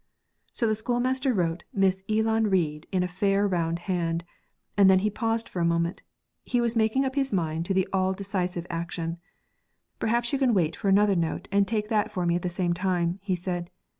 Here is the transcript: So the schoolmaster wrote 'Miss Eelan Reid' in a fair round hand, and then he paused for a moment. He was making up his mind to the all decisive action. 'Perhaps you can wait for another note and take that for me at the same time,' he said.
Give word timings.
So 0.51 0.65
the 0.65 0.73
schoolmaster 0.73 1.31
wrote 1.31 1.63
'Miss 1.75 2.01
Eelan 2.09 2.49
Reid' 2.49 2.87
in 2.91 3.03
a 3.03 3.07
fair 3.07 3.47
round 3.47 3.77
hand, 3.85 4.25
and 4.75 4.89
then 4.89 4.97
he 4.97 5.11
paused 5.11 5.47
for 5.47 5.59
a 5.59 5.63
moment. 5.63 6.01
He 6.43 6.59
was 6.59 6.75
making 6.75 7.05
up 7.05 7.13
his 7.13 7.31
mind 7.31 7.67
to 7.67 7.73
the 7.75 7.87
all 7.93 8.13
decisive 8.13 8.65
action. 8.67 9.19
'Perhaps 9.99 10.33
you 10.33 10.39
can 10.39 10.55
wait 10.55 10.75
for 10.75 10.89
another 10.89 11.15
note 11.15 11.47
and 11.51 11.67
take 11.67 11.89
that 11.89 12.09
for 12.09 12.25
me 12.25 12.35
at 12.35 12.41
the 12.41 12.49
same 12.49 12.73
time,' 12.73 13.19
he 13.21 13.35
said. 13.35 13.69